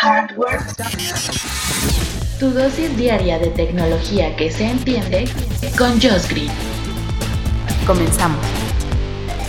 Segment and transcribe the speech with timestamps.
[0.00, 0.60] Hardware.
[2.38, 5.24] Tu dosis diaria de tecnología que se entiende
[5.76, 6.52] con Josh Green.
[7.84, 8.38] Comenzamos.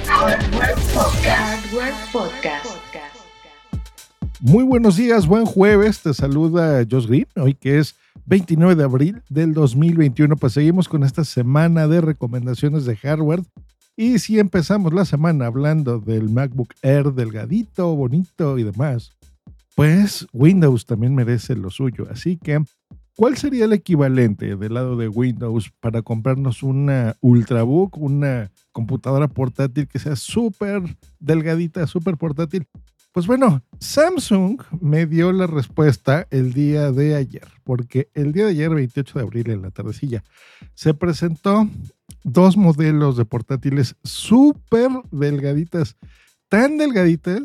[0.07, 1.65] Hardware Podcast.
[1.71, 2.65] Hardware Podcast.
[4.39, 6.01] Muy buenos días, buen jueves.
[6.01, 7.93] Te saluda Josh Green, hoy que es
[8.25, 10.35] 29 de abril del 2021.
[10.35, 13.43] Pues seguimos con esta semana de recomendaciones de hardware.
[13.95, 19.11] Y si empezamos la semana hablando del MacBook Air delgadito, bonito y demás,
[19.79, 22.05] pues Windows también merece lo suyo.
[22.11, 22.61] Así que,
[23.15, 29.87] ¿cuál sería el equivalente del lado de Windows para comprarnos una Ultrabook, una computadora portátil
[29.87, 30.81] que sea súper
[31.17, 32.67] delgadita, súper portátil?
[33.13, 38.51] Pues bueno, Samsung me dio la respuesta el día de ayer, porque el día de
[38.51, 40.25] ayer, 28 de abril, en la tardecilla,
[40.73, 41.69] se presentó
[42.25, 45.95] dos modelos de portátiles súper delgaditas,
[46.49, 47.43] tan delgaditas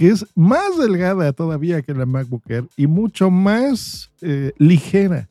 [0.00, 5.28] que es más delgada todavía que la MacBook Air y mucho más eh, ligera,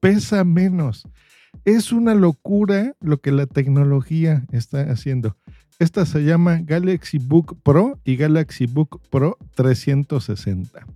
[0.00, 1.06] pesa menos.
[1.66, 5.36] Es una locura lo que la tecnología está haciendo.
[5.78, 10.86] Esta se llama Galaxy Book Pro y Galaxy Book Pro 360.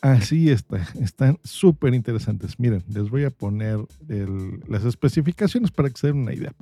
[0.00, 2.58] Así está, están súper interesantes.
[2.58, 3.78] Miren, les voy a poner
[4.66, 6.52] las especificaciones para que se den una idea.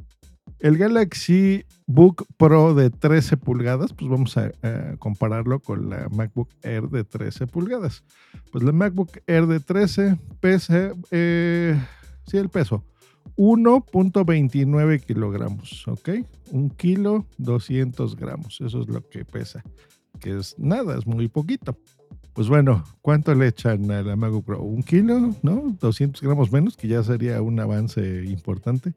[0.61, 4.51] El Galaxy Book Pro de 13 pulgadas, pues vamos a,
[4.99, 8.05] compararlo con la MacBook Air de 13 pulgadas.
[8.51, 11.81] Pues la MacBook Air de 13 pesa, eh,
[12.27, 12.85] sí, el peso,
[13.37, 16.11] 1.29 kilogramos, ¿ok?
[16.51, 19.63] Un kilo 200 gramos, eso es lo que pesa,
[20.19, 21.79] que es nada, es muy poquito.
[22.33, 24.63] Pues bueno, ¿cuánto le echan a la MacBook Pro?
[24.63, 25.35] ¿Un kilo?
[25.43, 25.77] ¿No?
[25.81, 28.95] 200 gramos menos, que ya sería un avance importante.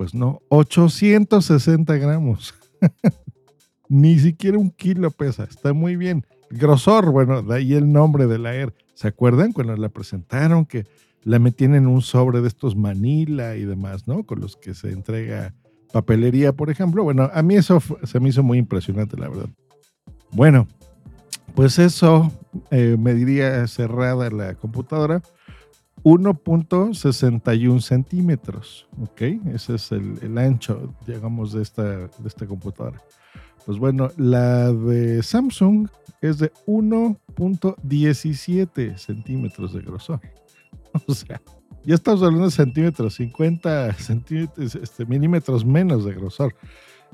[0.00, 2.54] Pues no, 860 gramos.
[3.90, 6.24] Ni siquiera un kilo pesa, está muy bien.
[6.48, 8.72] Grosor, bueno, de ahí el nombre de la Air.
[8.94, 10.86] ¿Se acuerdan cuando la presentaron que
[11.22, 14.24] la metían en un sobre de estos Manila y demás, ¿no?
[14.24, 15.52] Con los que se entrega
[15.92, 17.04] papelería, por ejemplo.
[17.04, 19.50] Bueno, a mí eso se me hizo muy impresionante, la verdad.
[20.30, 20.66] Bueno,
[21.54, 22.32] pues eso
[22.70, 25.20] eh, me diría cerrada la computadora.
[26.02, 29.22] 1.61 centímetros, ¿ok?
[29.52, 33.02] Ese es el, ancho, digamos, de esta, de esta computadora.
[33.66, 35.88] Pues bueno, la de Samsung
[36.20, 40.20] es de 1.17 centímetros de grosor.
[41.06, 41.40] O sea,
[41.84, 46.52] ya estamos hablando de centímetros, 50 centímetros, este, milímetros menos de grosor.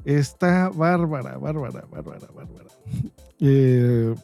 [0.04, 2.70] Está bárbara, bárbara, bárbara, bárbara.
[3.38, 4.14] Eh,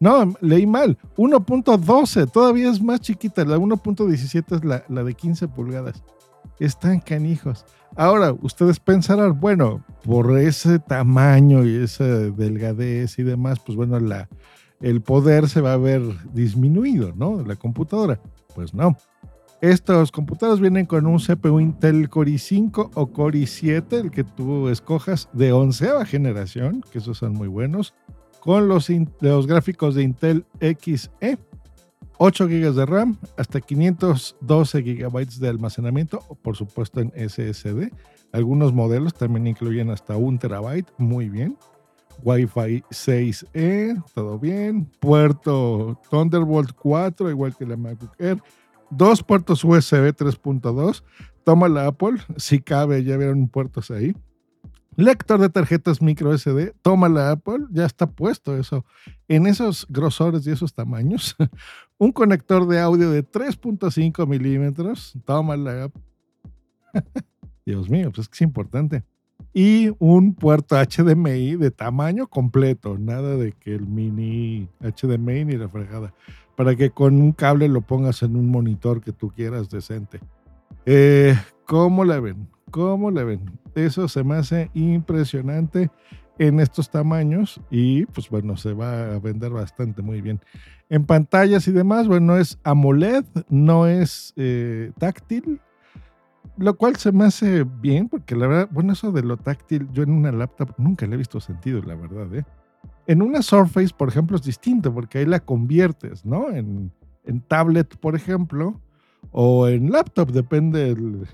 [0.00, 0.98] No, leí mal.
[1.16, 3.44] 1.12, todavía es más chiquita.
[3.44, 6.02] La 1.17 es la, de 15 pulgadas.
[6.58, 7.64] Están canijos.
[7.96, 14.28] Ahora, ustedes pensarán, bueno, por ese tamaño y esa delgadez y demás, pues bueno, la,
[14.80, 17.42] el poder se va a ver disminuido, ¿no?
[17.42, 18.20] La computadora.
[18.54, 18.96] Pues no.
[19.62, 24.68] Estos computadores vienen con un CPU Intel Core i5 o Core i7, el que tú
[24.68, 27.94] escojas de onceava generación, que esos son muy buenos,
[28.42, 28.88] con los,
[29.46, 31.38] gráficos de Intel XE,
[32.18, 37.92] 8 GB de RAM, hasta 512 GB de almacenamiento, por supuesto en SSD.
[38.32, 41.56] Algunos modelos también incluyen hasta un terabyte, muy bien.
[42.24, 44.90] Wi-Fi 6E, todo bien.
[44.98, 48.42] Puerto Thunderbolt 4, igual que la MacBook Air.
[48.90, 51.04] Dos puertos USB 3.2.
[51.44, 54.16] Toma la Apple, si cabe, ya vieron puertos ahí.
[54.96, 58.84] Lector de tarjetas micro SD, toma la Apple, ya está puesto eso.
[59.28, 61.36] En esos grosores y esos tamaños.
[61.98, 66.02] Un conector de audio de 3.5 milímetros, toma la Apple.
[67.66, 69.04] Dios mío, pues es que es importante
[69.52, 75.68] y un puerto HDMI de tamaño completo, nada de que el mini HDMI ni la
[75.68, 76.14] fregada,
[76.56, 80.20] para que con un cable lo pongas en un monitor que tú quieras decente.
[80.86, 81.36] Eh,
[81.66, 82.48] ¿Cómo la ven?
[82.70, 83.40] ¿Cómo la ven?
[83.74, 85.90] Eso se me hace impresionante
[86.38, 90.40] en estos tamaños y pues bueno, se va a vender bastante muy bien.
[90.88, 95.60] En pantallas y demás, bueno, es AMOLED, no es eh, táctil,
[96.56, 100.02] lo cual se me hace bien, porque la verdad, bueno, eso de lo táctil, yo
[100.02, 102.44] en una laptop nunca le he visto sentido, la verdad, ¿eh?
[103.06, 106.50] En una Surface, por ejemplo, es distinto, porque ahí la conviertes, ¿no?
[106.50, 106.92] En,
[107.48, 108.80] tablet, por ejemplo,
[109.30, 111.26] o en laptop, depende el,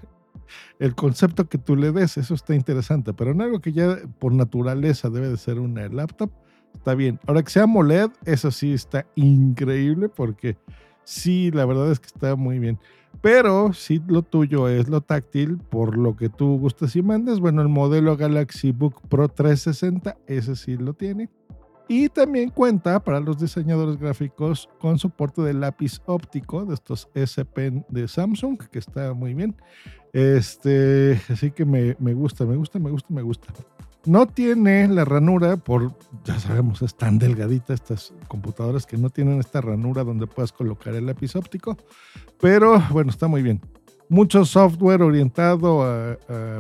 [0.79, 4.33] el concepto que tú le des, eso está interesante, pero en algo que ya por
[4.33, 6.31] naturaleza debe de ser una laptop,
[6.75, 7.19] está bien.
[7.27, 10.56] Ahora que sea AMOLED, eso sí está increíble, porque
[11.05, 12.79] sí, la verdad es que está muy bien.
[13.21, 17.62] Pero si lo tuyo es lo táctil, por lo que tú gustes y mandes, bueno,
[17.62, 21.29] el modelo Galaxy Book Pro 360, ese sí lo tiene.
[21.88, 27.43] Y también cuenta para los diseñadores gráficos con soporte de lápiz óptico de estos S
[27.46, 29.56] Pen de Samsung, que está muy bien.
[30.12, 33.55] Este, así que me, me gusta, me gusta, me gusta, me gusta.
[34.05, 35.93] No tiene la ranura, por,
[36.25, 40.94] ya sabemos, es tan delgadita estas computadoras que no tienen esta ranura donde puedas colocar
[40.94, 41.76] el lápiz óptico,
[42.41, 43.61] pero bueno, está muy bien.
[44.10, 46.16] Mucho software orientado a,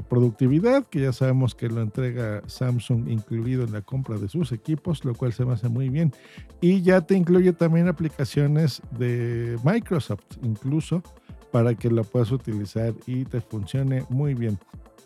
[0.08, 5.04] productividad, que ya sabemos que lo entrega Samsung incluido en la compra de sus equipos,
[5.04, 6.12] lo cual se me hace muy bien.
[6.60, 11.02] Y ya te incluye también aplicaciones de Microsoft, incluso
[11.50, 14.58] para que lo puedas utilizar y te funcione muy bien.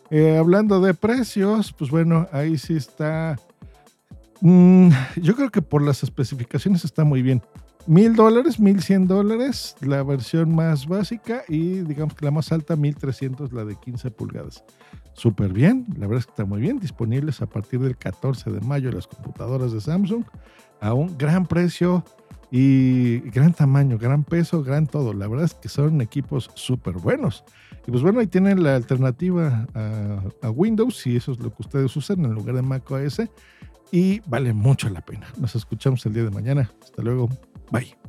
[0.09, 3.39] Eh, hablando de precios, pues bueno, ahí sí está.
[4.41, 7.41] Mm, yo creo que por las especificaciones está muy bien
[7.87, 12.75] mil dólares, mil cien dólares, la versión más básica y digamos que la más alta,
[12.75, 14.63] mil trescientos, la de 15 pulgadas.
[15.13, 18.61] Súper bien, la verdad es que está muy bien, disponibles a partir del 14 de
[18.61, 20.23] mayo las computadoras de Samsung
[20.81, 22.03] a un gran precio
[22.51, 25.13] y gran tamaño, gran peso, gran todo.
[25.13, 27.43] La verdad es que son equipos súper buenos.
[27.87, 31.63] Y pues bueno, ahí tienen la alternativa a, a Windows, si eso es lo que
[31.63, 33.21] ustedes usan en lugar de Mac OS.
[33.91, 35.27] Y vale mucho la pena.
[35.37, 36.69] Nos escuchamos el día de mañana.
[36.81, 37.29] Hasta luego.
[37.73, 38.02] Bye.